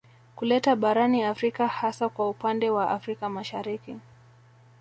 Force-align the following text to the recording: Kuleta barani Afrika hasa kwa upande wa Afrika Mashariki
Kuleta 0.35 0.75
barani 0.75 1.23
Afrika 1.23 1.67
hasa 1.67 2.09
kwa 2.09 2.29
upande 2.29 2.69
wa 2.69 2.89
Afrika 2.91 3.29
Mashariki 3.29 3.97